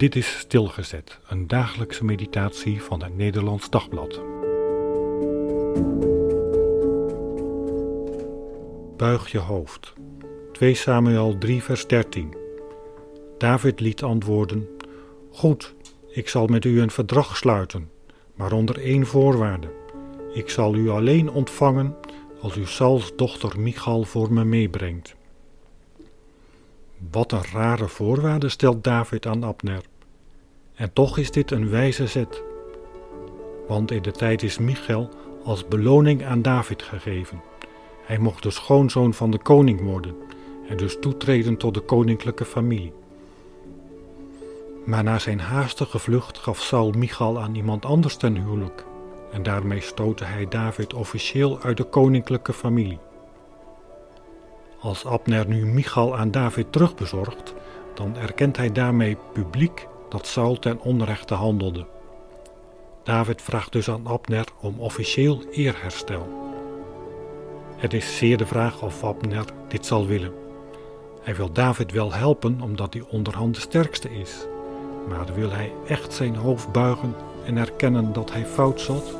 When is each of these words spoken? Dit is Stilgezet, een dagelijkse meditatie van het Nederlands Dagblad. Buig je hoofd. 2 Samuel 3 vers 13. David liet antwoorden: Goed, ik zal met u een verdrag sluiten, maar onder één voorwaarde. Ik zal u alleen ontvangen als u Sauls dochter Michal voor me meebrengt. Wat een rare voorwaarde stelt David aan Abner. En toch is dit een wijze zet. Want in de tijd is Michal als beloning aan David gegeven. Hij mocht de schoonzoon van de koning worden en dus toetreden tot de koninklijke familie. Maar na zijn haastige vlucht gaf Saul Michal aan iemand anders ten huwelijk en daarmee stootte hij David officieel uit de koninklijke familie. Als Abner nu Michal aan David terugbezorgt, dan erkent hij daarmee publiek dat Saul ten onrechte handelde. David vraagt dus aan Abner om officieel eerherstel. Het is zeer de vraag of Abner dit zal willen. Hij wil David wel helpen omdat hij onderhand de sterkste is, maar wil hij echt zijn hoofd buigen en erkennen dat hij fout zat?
Dit 0.00 0.16
is 0.16 0.38
Stilgezet, 0.38 1.18
een 1.28 1.46
dagelijkse 1.46 2.04
meditatie 2.04 2.82
van 2.82 3.02
het 3.02 3.16
Nederlands 3.16 3.70
Dagblad. 3.70 4.20
Buig 8.96 9.32
je 9.32 9.38
hoofd. 9.38 9.92
2 10.52 10.74
Samuel 10.74 11.38
3 11.38 11.62
vers 11.62 11.86
13. 11.86 12.36
David 13.38 13.80
liet 13.80 14.02
antwoorden: 14.02 14.68
Goed, 15.30 15.74
ik 16.08 16.28
zal 16.28 16.46
met 16.46 16.64
u 16.64 16.80
een 16.80 16.90
verdrag 16.90 17.36
sluiten, 17.36 17.90
maar 18.34 18.52
onder 18.52 18.78
één 18.78 19.06
voorwaarde. 19.06 19.68
Ik 20.32 20.50
zal 20.50 20.74
u 20.74 20.90
alleen 20.90 21.30
ontvangen 21.30 21.96
als 22.40 22.56
u 22.56 22.66
Sauls 22.66 23.16
dochter 23.16 23.60
Michal 23.60 24.04
voor 24.04 24.32
me 24.32 24.44
meebrengt. 24.44 25.18
Wat 27.10 27.32
een 27.32 27.44
rare 27.52 27.88
voorwaarde 27.88 28.48
stelt 28.48 28.84
David 28.84 29.26
aan 29.26 29.44
Abner. 29.44 29.84
En 30.74 30.92
toch 30.92 31.18
is 31.18 31.30
dit 31.30 31.50
een 31.50 31.70
wijze 31.70 32.06
zet. 32.06 32.42
Want 33.68 33.90
in 33.90 34.02
de 34.02 34.10
tijd 34.10 34.42
is 34.42 34.58
Michal 34.58 35.08
als 35.44 35.68
beloning 35.68 36.24
aan 36.24 36.42
David 36.42 36.82
gegeven. 36.82 37.42
Hij 38.04 38.18
mocht 38.18 38.42
de 38.42 38.50
schoonzoon 38.50 39.14
van 39.14 39.30
de 39.30 39.38
koning 39.38 39.80
worden 39.80 40.14
en 40.68 40.76
dus 40.76 40.96
toetreden 41.00 41.56
tot 41.56 41.74
de 41.74 41.80
koninklijke 41.80 42.44
familie. 42.44 42.92
Maar 44.84 45.02
na 45.02 45.18
zijn 45.18 45.40
haastige 45.40 45.98
vlucht 45.98 46.38
gaf 46.38 46.60
Saul 46.60 46.90
Michal 46.90 47.40
aan 47.40 47.54
iemand 47.54 47.84
anders 47.84 48.16
ten 48.16 48.36
huwelijk 48.36 48.84
en 49.32 49.42
daarmee 49.42 49.80
stootte 49.80 50.24
hij 50.24 50.48
David 50.48 50.94
officieel 50.94 51.60
uit 51.60 51.76
de 51.76 51.84
koninklijke 51.84 52.52
familie. 52.52 52.98
Als 54.80 55.04
Abner 55.06 55.46
nu 55.46 55.66
Michal 55.66 56.16
aan 56.16 56.30
David 56.30 56.72
terugbezorgt, 56.72 57.54
dan 57.94 58.16
erkent 58.16 58.56
hij 58.56 58.72
daarmee 58.72 59.16
publiek 59.32 59.86
dat 60.08 60.26
Saul 60.26 60.58
ten 60.58 60.80
onrechte 60.80 61.34
handelde. 61.34 61.86
David 63.02 63.42
vraagt 63.42 63.72
dus 63.72 63.90
aan 63.90 64.06
Abner 64.06 64.46
om 64.60 64.78
officieel 64.78 65.42
eerherstel. 65.50 66.28
Het 67.76 67.92
is 67.92 68.16
zeer 68.16 68.36
de 68.36 68.46
vraag 68.46 68.82
of 68.82 69.04
Abner 69.04 69.44
dit 69.68 69.86
zal 69.86 70.06
willen. 70.06 70.32
Hij 71.22 71.36
wil 71.36 71.52
David 71.52 71.92
wel 71.92 72.12
helpen 72.12 72.60
omdat 72.60 72.92
hij 72.92 73.02
onderhand 73.10 73.54
de 73.54 73.60
sterkste 73.60 74.10
is, 74.10 74.46
maar 75.08 75.34
wil 75.34 75.50
hij 75.50 75.72
echt 75.86 76.12
zijn 76.12 76.36
hoofd 76.36 76.72
buigen 76.72 77.14
en 77.44 77.56
erkennen 77.56 78.12
dat 78.12 78.32
hij 78.32 78.46
fout 78.46 78.80
zat? 78.80 79.16